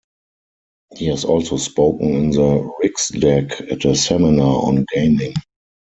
He 0.97 1.05
has 1.09 1.23
also 1.23 1.57
spoken 1.57 2.15
in 2.15 2.29
the 2.31 2.73
Riksdag 2.83 3.71
at 3.71 3.85
a 3.85 3.93
seminar 3.95 4.65
on 4.65 4.83
gaming. 4.95 5.33